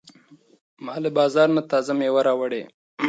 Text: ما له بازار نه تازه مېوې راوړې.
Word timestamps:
ما 0.85 0.95
له 1.03 1.09
بازار 1.17 1.47
نه 1.57 1.61
تازه 1.71 1.91
مېوې 1.99 2.21
راوړې. 2.27 2.61